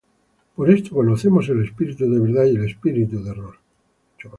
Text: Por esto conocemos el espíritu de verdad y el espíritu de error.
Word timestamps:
Por 0.55 0.71
esto 0.71 0.95
conocemos 0.95 1.47
el 1.49 1.61
espíritu 1.63 2.09
de 2.09 2.19
verdad 2.19 2.45
y 2.45 2.55
el 2.55 2.65
espíritu 2.65 3.23
de 3.23 3.29
error. 3.29 3.57